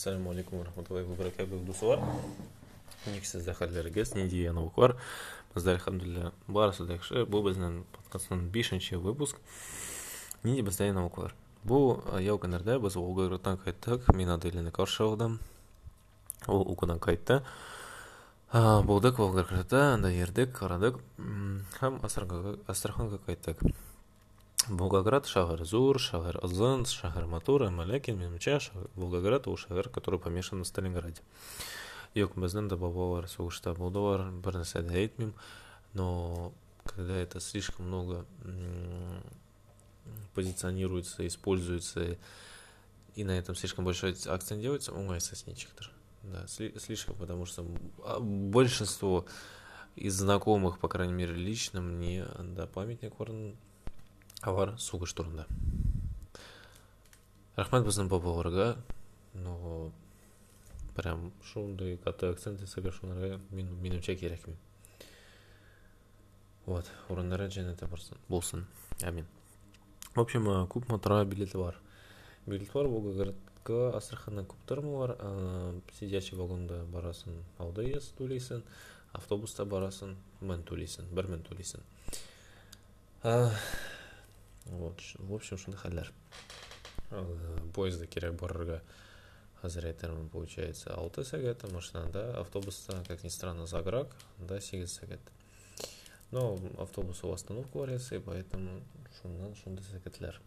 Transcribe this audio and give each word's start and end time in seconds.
ассалаумағалейкум 0.00 0.32
алейкум 0.32 0.62
рахматуллахи 0.64 1.08
вабаракатух 1.12 1.64
достар 1.66 2.00
мінекей 3.04 3.28
сізді 3.28 3.52
хәлдеріңіз 3.52 4.14
не 4.16 4.24
деген 4.32 4.56
бар 4.76 4.96
бізде 5.54 5.74
альхамдулилля. 5.74 6.32
Барысы 6.48 6.86
да 6.86 6.96
жақсы 6.96 7.26
бұл 7.28 7.44
біздің 7.44 7.82
подкасттың 7.92 8.48
бесінші 8.48 8.96
выпуск. 8.96 9.36
Не 10.42 10.62
бізде 10.62 10.92
наук 10.92 11.18
бар 11.20 11.34
бұл 11.68 12.00
ял 12.22 12.40
күндерде 12.40 12.78
біз 12.80 12.96
волгоградтан 12.96 13.60
қайттық 13.60 14.08
мен 14.16 14.30
аделяны 14.32 14.72
қарсы 14.72 15.04
алдым 15.04 15.38
ол 16.48 16.64
укудан 16.64 16.98
қайтты 16.98 17.42
болдық 18.52 19.20
волгоградта 19.20 19.92
анда 19.98 20.08
ердік 20.08 20.56
қарадық 20.56 20.96
һәм 21.76 22.00
астраханға 22.06 23.20
қайттық 23.26 23.68
Волгоград 24.70 25.26
шагар 25.26 25.64
Зур, 25.64 25.98
шагар 25.98 26.38
Озон, 26.42 26.86
шагар 26.86 27.26
Матур, 27.26 27.64
әмма 27.66 27.84
ләкин 27.90 28.20
минемчә 28.20 28.60
Волгоград 28.94 29.48
шагар, 29.58 29.88
который 29.88 30.20
помешан 30.20 30.58
на 30.58 30.64
Сталинграде. 30.64 31.22
Бабалар 32.14 33.28
сугышта 33.28 33.74
булдылар, 33.74 34.30
бер 34.30 34.60
нәрсә 34.62 34.82
дә 34.82 34.94
әйтмим, 34.94 35.34
но 35.92 36.52
когда 36.84 37.16
это 37.16 37.40
слишком 37.40 37.86
много 37.86 38.24
позиционируется, 40.34 41.26
используется, 41.26 42.16
и 43.16 43.24
на 43.24 43.32
этом 43.32 43.56
слишком 43.56 43.84
большой 43.84 44.16
акцент 44.26 44.60
делается, 44.60 44.92
уңайсызчиктер. 44.92 45.90
Да, 46.22 46.46
слишком, 46.46 47.16
потому 47.16 47.46
что 47.46 47.64
а, 48.04 48.20
большинство 48.20 49.24
из 49.96 50.14
знакомых, 50.14 50.78
по 50.78 50.88
крайней 50.88 51.14
мере, 51.14 51.34
лично 51.34 51.80
мне, 51.80 52.26
да, 52.38 52.66
памятник 52.66 53.18
орын 53.18 53.56
алар 54.42 54.78
сугыш 54.78 55.12
турында. 55.14 55.46
Рахмат 57.56 57.84
биздин 57.84 58.08
но 59.34 59.92
прям 60.96 61.32
ушундай 61.40 61.96
катуу 61.96 62.30
акцент 62.30 62.60
жасап 62.60 62.86
ошолорго 62.86 63.40
менимче 63.50 64.16
керекмин 64.16 64.56
вот 66.66 66.84
орундары 67.08 67.50
жаннатта 67.50 67.88
болсун 68.28 68.66
амин. 69.02 69.26
В 70.14 70.20
общем 70.20 70.66
куб 70.68 70.88
мотора 70.88 71.24
билети 71.24 71.56
бар. 71.56 71.76
Билет 72.46 72.72
бар 72.72 72.86
волгоградка 72.86 73.96
астрахандан 73.96 74.46
кубтармы 74.46 74.98
бар 74.98 75.16
сидячий 75.98 76.36
вагонда 76.36 76.84
барасың 76.84 77.42
алда 77.58 77.82
ес 77.82 78.12
төлейсің 78.18 78.62
автобуста 79.12 79.64
барасың 79.64 80.16
мың 80.40 80.64
төлейсің 80.64 81.10
бір 81.14 81.28
мың 81.30 81.44
төлейсің 81.48 81.80
вот 83.22 83.52
в 84.70 85.34
общем 85.34 85.54
ушундай 85.54 85.80
хәлләр 85.80 86.12
поездда 87.74 88.06
керек 88.06 88.34
барырга 88.40 88.82
азыр 89.62 89.86
айтермин 89.86 90.28
получается. 90.28 90.94
Алты 90.94 91.24
сәгат 91.24 91.70
машинада 91.72 92.40
автобуста 92.40 93.04
как 93.06 93.24
ни 93.24 93.28
странно 93.28 93.66
заграк 93.66 94.14
да 94.38 94.60
сегиз 94.60 94.98
сәгат 94.98 95.20
но 96.30 96.58
автобус 96.78 97.24
у 97.24 97.32
остановку 97.32 97.80
бар 97.80 97.90
и 97.90 98.18
поэтому 98.18 98.80
ушундан 99.10 99.52
ушундай 99.52 99.84
сәгәтләр 99.84 100.40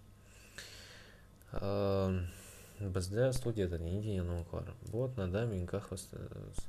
бізде 2.80 3.34
студияда 3.34 3.78
эмне 3.78 4.16
янок 4.16 4.50
бар 4.52 4.74
вот 4.92 5.18
нада 5.18 5.46
минках 5.46 5.92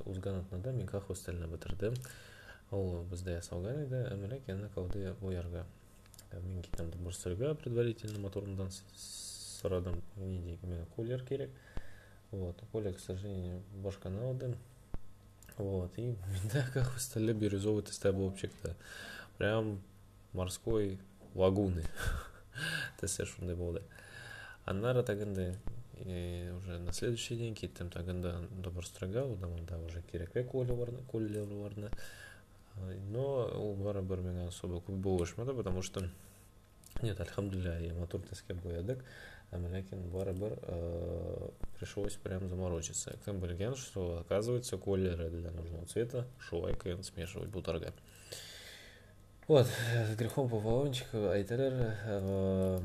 узганатнада 0.05 0.71
минках 0.71 1.07
хостелине 1.07 1.47
битирдим 1.47 1.93
ол 2.71 3.03
бизде 3.03 3.33
ясалган 3.33 3.85
эми 3.85 4.25
элек 4.27 4.43
эне 4.47 4.69
калды 4.75 5.15
буярга 5.21 5.65
мен 6.34 6.62
кетемді 6.62 6.98
бұрсырға 7.04 7.54
предварительно 7.58 8.20
моторымдан 8.22 8.70
сұрадым 8.94 10.00
не 10.16 10.38
дейін 10.44 10.60
мен 10.64 10.86
кулер 10.96 11.24
керек 11.26 11.50
вот 12.30 12.62
кулер 12.72 12.94
к 12.94 13.00
сожалению 13.00 13.62
башканы 13.82 14.20
алды 14.20 14.54
вот 15.58 15.98
и 15.98 16.14
менде 16.26 16.64
как 16.72 16.94
в 16.94 17.00
столе 17.00 17.34
бирюзовый 17.34 17.82
тестай 17.82 18.12
болып 18.12 18.38
шықты 18.38 18.74
прям 19.38 19.80
морской 20.32 20.98
лагуны 21.34 21.84
тесте 23.00 23.24
шундай 23.24 23.56
болды 23.56 23.82
аннары 24.64 25.02
тагынды 25.02 25.56
уже 26.00 26.78
на 26.78 26.92
следующий 26.92 27.36
день 27.36 27.54
кеттім 27.54 27.90
тагында 27.90 28.38
до 28.50 28.70
бұрсырға 28.70 29.26
да 29.68 29.78
уже 29.78 30.02
керекпе 30.12 30.44
кулерларны 30.44 31.90
но 33.10 33.24
ол 33.54 33.74
барыбір 33.76 34.22
меңа 34.24 34.48
особо 34.48 34.80
көп 34.80 35.00
болышмады 35.04 35.54
потому 35.54 35.82
что 35.82 36.08
нет 37.02 37.20
альхамдулилля 37.20 37.78
я 37.80 37.94
мотор 37.94 38.22
теске 38.22 38.54
боядык 38.54 39.04
әмма 39.52 39.70
ләкин 39.72 40.08
барыбір 40.12 40.56
э, 40.62 41.48
пришлось 41.78 42.16
прям 42.22 42.48
заморочиться 42.48 43.16
кім 43.24 43.40
білген 43.40 43.74
что 43.74 44.18
оказывается 44.18 44.78
колеры 44.78 45.30
для 45.30 45.50
нужного 45.50 45.86
цвета 45.86 46.26
шулай 46.38 46.74
кыйын 46.74 47.02
смешивать 47.02 47.50
бутарга 47.50 47.92
вот 49.48 49.66
с 49.66 50.16
грехом 50.16 50.48
пополончик 50.48 51.12
айталар 51.14 52.82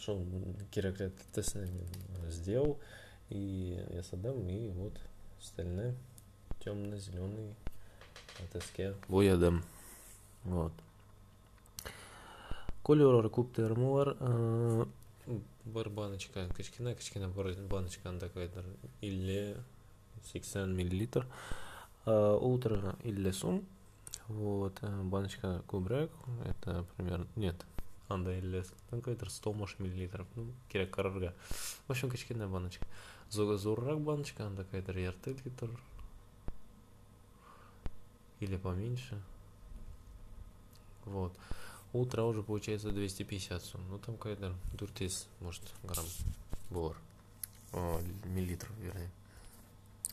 шол 0.00 0.24
керекли 0.72 1.12
тесін 1.32 1.68
сделал 2.28 2.78
и 3.28 3.78
я 3.90 4.02
садам 4.02 4.48
и 4.48 4.68
вот 4.70 4.94
остальные 5.40 5.94
темно-зеленый 6.64 7.54
теске 8.52 8.94
боядым 9.08 9.62
вот 10.44 10.72
кольорлары 12.82 13.28
көптері 13.28 13.76
бар 13.76 14.14
бір 15.64 15.90
баночка 15.90 16.46
кішкене 16.56 16.94
кішкене 16.94 17.28
бір 17.28 17.52
баночка 17.70 18.08
андайдыр 18.08 18.64
илле 19.00 19.56
сексен 20.32 20.74
миллилитр 20.76 21.26
утро 22.06 22.96
илле 23.04 23.32
сум 23.32 23.64
вот 24.28 24.80
баночка 24.82 25.62
көбірек 25.68 26.10
это 26.44 26.84
примерно 26.96 27.26
нет 27.36 27.66
андай 28.08 28.40
илле 28.40 28.64
какой-то 28.90 29.28
сто 29.30 29.52
может 29.52 29.78
миллилитров 29.78 30.26
ну 30.34 30.52
керек 30.68 30.90
карарга 30.90 31.34
в 31.86 31.90
общем 31.90 32.10
кішкене 32.10 32.46
баночка 32.46 32.86
зорырақ 33.30 34.00
баночка 34.00 34.46
анда 34.46 34.64
какая-то 34.64 34.98
ярты 34.98 35.36
литр 35.44 35.70
или 38.45 38.57
поменьше. 38.57 39.21
Вот. 41.05 41.33
Утро 41.93 42.23
уже 42.23 42.43
получается 42.43 42.91
250 42.91 43.63
сум. 43.63 43.81
Ну 43.89 43.97
там 43.99 44.17
какая-то 44.17 44.53
дуртис, 44.73 45.27
может, 45.39 45.63
грамм 45.83 46.05
бор. 46.69 46.97
О, 47.73 47.99
миллилитров, 48.25 48.71
вернее. 48.79 49.11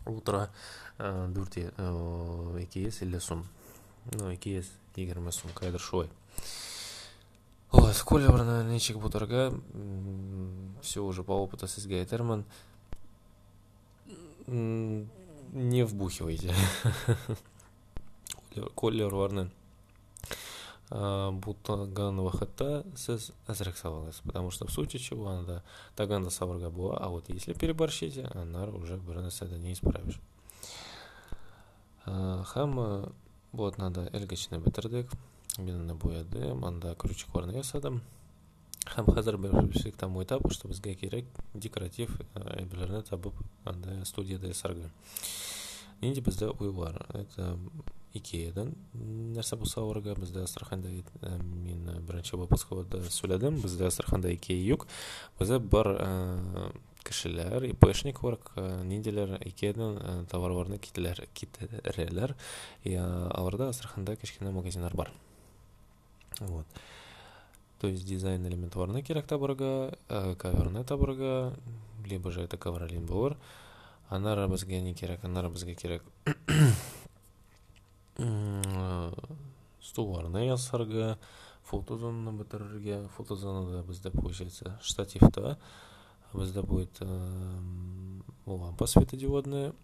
Утро 0.06 0.50
э, 0.98 1.28
дурти 1.28 1.70
э, 1.76 2.58
икиес 2.60 3.02
или 3.02 3.18
сум. 3.18 3.46
Ну, 4.12 4.34
икиес 4.34 4.70
егерме 4.96 5.30
сум, 5.32 5.50
кайдыр 5.52 5.80
шой. 5.80 6.10
Вот, 7.70 7.96
колебрна 8.02 8.64
нечик 8.64 8.98
бутарга. 8.98 9.52
Все 10.82 11.02
уже 11.02 11.22
по 11.22 11.32
опыту 11.32 11.68
сізге 11.68 12.00
айтермін. 12.00 12.44
Не 14.46 15.84
вбухивайте. 15.84 16.54
колерларны 18.75 19.49
бутаган 20.89 22.21
вахытта 22.23 22.85
сіз 22.95 23.31
әзірек 23.51 23.75
салыңыз 23.75 24.21
потому 24.23 24.51
что 24.51 24.67
в 24.67 24.71
случае 24.71 25.01
чего 25.01 25.27
анда 25.27 25.63
таганда 25.95 26.29
сабырга 26.29 26.69
була 26.69 26.97
а 26.97 27.09
вот 27.09 27.27
если 27.29 27.53
переборщите 27.53 28.29
анар 28.33 28.73
уже 28.73 28.95
бір 28.95 29.19
нәрседе 29.25 29.57
не 29.59 29.73
исправишь 29.73 30.19
һәм 32.05 33.11
вот 33.51 33.77
надо 33.77 34.09
элгичне 34.13 34.59
бетердик 34.59 35.11
мен 35.57 35.97
боядым 35.97 36.63
анда 36.63 36.95
крючокларны 36.95 37.57
ясадым 37.57 38.01
һәм 38.95 39.11
хәзер 39.11 39.37
бер 39.37 39.51
там 39.97 40.23
этап 40.23 40.49
что 40.53 40.69
безгә 40.69 40.95
кирәк 40.95 41.25
декоратив 41.53 42.15
әйберләрне 42.35 43.01
табып 43.03 43.35
анда 43.65 44.05
студияда 44.05 44.47
ясарга 44.47 44.89
инде 45.99 46.21
бездә 46.21 46.53
уй 46.59 46.71
бар 46.71 47.05
это 47.13 47.57
икеядан 48.14 48.74
нәрсе 48.94 49.56
болса 49.56 49.82
орга 49.82 50.14
бізде 50.14 50.42
астраханда 50.42 50.88
э, 50.88 51.02
мен 51.42 51.88
э, 51.88 52.00
бірінші 52.00 52.36
выпускыда 52.36 53.00
сөйледім. 53.10 53.60
Бізде 53.62 53.86
астраханда 53.86 54.32
икея 54.34 54.62
юк. 54.74 54.86
Бізде 55.38 55.58
бар 55.58 55.88
э, 55.92 56.06
ә, 56.06 56.72
кешеләр 57.04 57.66
ипэшник 57.72 58.20
барак 58.22 58.52
ниндиләр 58.84 59.38
икеядан 59.46 60.26
товарларны 60.30 60.78
китерәләр 60.78 62.36
и 62.84 62.94
аларда 62.94 63.70
астраханда 63.70 64.16
кішкене 64.16 64.50
магазиндар 64.50 64.94
бар. 64.96 65.12
Вот. 66.40 66.66
То 67.80 67.88
есть 67.88 68.06
дизайн 68.06 68.46
элементларына 68.46 69.02
керек 69.02 69.26
табырга 69.26 69.96
каверны 70.08 70.84
табырға 70.84 71.56
либо 72.06 72.30
же 72.30 72.42
это 72.42 72.56
ковролин 72.56 73.06
болар 73.06 73.36
анар 74.08 74.46
бізге 74.48 74.80
не 74.80 74.94
керек 74.94 75.24
анар 75.24 75.48
бізге 75.48 75.74
керек 75.74 76.02
стулларны 79.92 80.46
ясарга 80.46 81.18
фотозонаны 81.68 82.32
бетерергә 82.38 83.08
фотозонада 83.16 83.82
бездә 83.84 84.10
получается 84.10 84.78
штативта 84.82 85.58
бездә 86.32 86.62
будет 86.62 86.96
лампа 88.46 88.86
светодиодная 88.86 89.74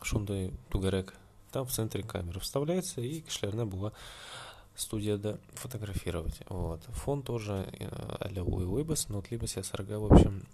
ушундай 0.00 0.52
тугарек 0.70 1.14
там 1.50 1.66
в 1.66 1.70
центре 1.70 2.02
камеры 2.02 2.40
вставляется 2.40 3.02
и 3.02 3.20
кишлерне 3.20 3.66
була 3.66 3.92
студияда 4.74 5.38
фотографировать. 5.52 6.40
Вот. 6.48 6.80
Фон 7.04 7.22
тоже 7.22 7.70
аля 8.22 8.42
уйбас 8.42 9.10
но 9.10 9.22
либо 9.30 9.44
сарга 9.44 9.98
в 9.98 10.12
общем 10.12 10.46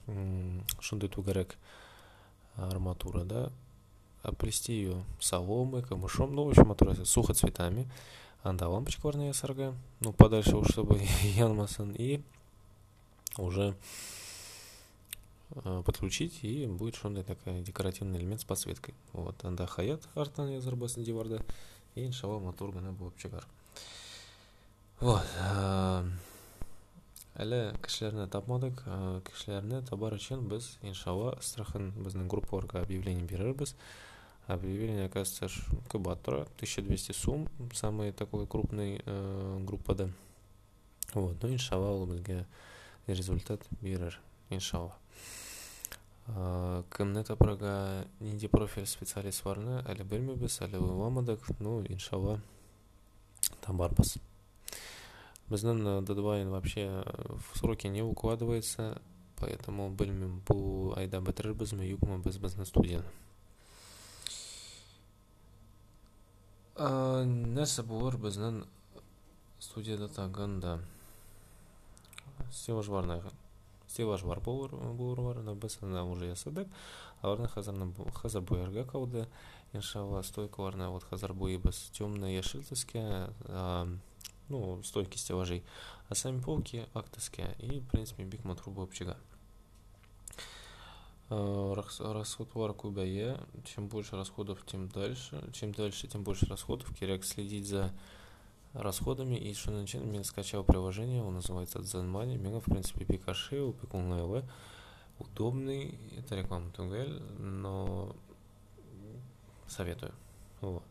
шундай 0.81 1.09
арматура 2.57 3.23
да. 3.23 3.53
Оплести 4.25 4.73
ее 4.73 5.05
соломой 5.21 5.85
камышом 5.85 6.35
ну 6.35 6.45
в 6.45 6.49
общем 6.49 6.75
сухо 6.77 7.05
сухоцветами 7.05 7.89
анда 8.43 8.69
лампочка 8.69 9.07
варная 9.07 9.33
сарга 9.33 9.75
ну 10.01 10.13
подальше 10.13 10.57
уж 10.57 10.69
чтобы 10.71 10.99
янмасын 11.23 11.93
и 11.93 12.21
уже 13.37 13.77
Э, 15.65 15.83
подключить 15.85 16.45
и 16.45 16.67
будет 16.67 16.95
шондай 16.95 17.25
такой 17.25 17.63
декоративный 17.63 18.19
элемент 18.19 18.41
с 18.43 18.45
подсветкой. 18.45 18.95
Вот 19.13 19.43
анда 19.45 19.67
хаят 19.67 20.03
артан 20.15 20.51
язарбасын 20.51 21.05
диварда 21.05 21.43
и 21.95 22.07
иншалла 22.07 22.39
мотор 22.39 22.71
гана 22.71 22.95
чыгар 23.17 23.47
вот 25.01 25.25
әле 27.35 27.75
кешеләрне 27.83 28.27
тапмадык 28.27 28.83
кешеләрне 29.31 29.81
табар 29.83 30.15
өчен 30.15 30.49
без 30.49 30.77
иншалла 30.83 31.39
страхын 31.41 31.93
безнең 31.97 32.29
группаларга 32.29 32.83
объявление 32.83 33.25
бирербез 34.48 34.60
объявление 34.64 35.06
оказывается 35.06 35.50
кыбат 35.90 36.22
тора 36.22 36.42
1200 36.58 37.12
сум 37.12 37.48
самый 37.74 38.12
такой 38.12 38.46
крупный 38.48 39.02
э, 39.06 39.60
группада 39.62 40.10
вот 41.14 41.42
ну 41.42 41.54
иншалла 41.54 41.92
ул 41.92 42.06
безгә 42.06 42.46
результат 43.08 43.62
бирер 43.82 44.20
иншалла 44.50 44.96
кімні 46.28 47.24
тапырга 47.24 48.06
нинди 48.20 48.48
профиль 48.48 48.86
специалист 48.86 49.44
барны 49.44 49.82
әлі 49.84 50.04
білмейбіз 50.04 50.62
әлі 50.62 50.80
ойламадық 50.80 51.60
ну 51.60 51.84
иншалла 51.84 52.40
табарбыз 53.62 54.18
біздің 55.50 56.06
дедлайн 56.06 56.50
вообще 56.50 57.04
в 57.06 57.58
сроки 57.58 57.88
не 57.88 58.02
укладывается 58.02 59.02
поэтому 59.36 59.90
білмеймін 59.92 60.40
бұл 60.48 60.96
айда 60.98 61.20
бітірербіз 61.20 61.74
ме 61.74 61.90
юкмы 61.90 62.22
біз 62.24 62.40
біздің 62.40 62.66
студияны 62.66 63.06
нәрсе 66.78 67.84
болар 67.86 68.18
біздің 68.18 68.64
студияда 69.60 70.08
тагында 70.10 70.80
стеллаж 72.52 72.90
барнай 72.90 73.22
стеллаж 73.88 74.24
бар 74.24 74.40
болор 74.40 75.22
бар 75.22 75.56
біз 75.56 75.78
ана 75.82 76.04
уже 76.10 76.32
ясадык 76.32 76.68
аларны 77.22 77.48
хазыр 77.48 78.42
боярга 78.42 78.84
калды 78.86 79.28
иншалла 79.74 80.22
стойкаларны 80.22 80.90
вот 80.90 81.04
хазыр 81.04 81.34
боебыз 81.34 81.92
темный 81.94 82.36
яшел 82.36 82.62
төскә 82.62 83.30
ну 84.50 84.82
стойки 84.84 85.18
стеллажей 85.18 85.64
а 86.10 86.16
сами 86.16 86.42
полки 86.42 86.88
ак 86.94 87.10
төскә 87.10 87.56
и 87.60 87.80
в 87.80 87.88
принципе 87.88 88.24
бик 88.24 88.44
матур 88.44 88.74
булып 88.74 88.94
чыга 88.94 89.18
расходлар 91.31 92.73
күбәя 92.73 93.39
чем 93.65 93.89
больше 93.89 94.17
расходов 94.17 94.65
тем 94.65 94.89
дальше. 94.89 95.43
Чем 95.53 95.73
дальше 95.73 96.07
тем 96.07 96.23
больше 96.25 96.47
расходов. 96.47 96.95
Керек 96.99 97.25
следить 97.25 97.67
за 97.67 97.93
расходами 98.73 99.37
и 99.37 99.53
что 99.55 99.73
начинаю 99.73 100.15
я 100.15 100.25
скачал 100.25 100.65
приложение. 100.65 101.23
Он 101.23 101.35
называется 101.35 101.81
Zenmoney 101.81 102.39
мега 102.39 102.61
в 102.61 102.65
принципе 102.65 103.05
пикаши 103.05 103.73
пикунлайлы 103.73 104.45
удобный. 105.19 105.99
Это 106.17 106.35
реклама 106.35 106.71
тугель 106.71 107.21
но 107.39 108.17
советую. 109.67 110.15
Вот. 110.63 110.83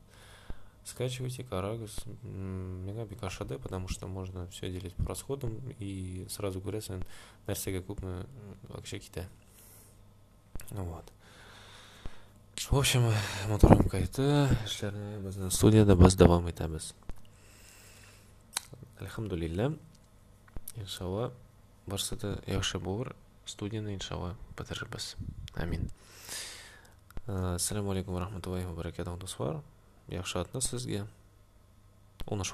Скачивайте 0.84 1.44
карагус 1.44 2.06
мега 2.22 3.08
пикашаде 3.08 3.58
потому 3.58 3.88
что 3.88 4.06
можно 4.06 4.48
все 4.50 4.72
делить 4.72 4.94
по 4.94 5.06
расходам. 5.06 5.60
И 5.80 6.28
сразу 6.30 6.62
говорят 6.62 6.88
нәрсеге 7.48 7.80
күпме 7.80 8.28
вообще 8.70 9.00
китай 9.00 9.26
вот. 10.72 11.06
В 12.70 12.78
общем 12.78 13.14
моторлум 13.48 13.88
кайты 13.88 14.50
иштерни 14.66 15.22
биздин 15.24 15.52
studiyada 15.52 15.96
biz 15.96 16.18
davom 16.20 16.48
etamiz 16.48 16.94
alhamdulillah 19.00 19.72
inshaalloh 20.76 21.32
borsada 21.88 22.42
yaxshi 22.48 22.82
bo'lar 22.84 23.14
studiyani 23.46 23.94
inshaalloh 23.94 24.34
bitiribmiz 24.58 25.16
amin 25.56 25.88
assalomu 27.28 27.94
alaykum 27.94 28.18
va 28.18 28.26
rahmatullohi 28.26 28.66
va 28.68 28.76
barakatuh 28.82 29.16
do'stlar 29.22 29.62
yaxshi 30.18 30.44
otni 30.44 30.62
sizga 30.62 31.08
unush 32.28 32.52